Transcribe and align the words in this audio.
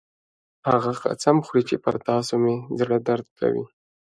هغه 0.69 0.91
قسم 1.03 1.37
خوري 1.45 1.63
چې 1.69 1.75
پر 1.83 1.95
تاسو 2.07 2.33
مې 2.43 2.55
زړه 2.79 2.97
درد 3.07 3.27
کوي 3.39 3.65